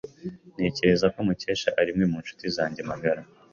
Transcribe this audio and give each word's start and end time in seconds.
Ntekereza 0.55 1.05
ko 1.13 1.19
Mukesha 1.27 1.69
ari 1.79 1.89
umwe 1.93 2.05
mu 2.11 2.17
nshuti 2.23 2.45
zanjye 2.55 2.81
magara. 2.91 3.21